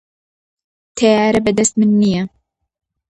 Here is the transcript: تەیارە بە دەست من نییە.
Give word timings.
تەیارە 0.97 1.39
بە 1.45 1.51
دەست 1.57 1.73
من 1.79 1.91
نییە. 2.01 2.23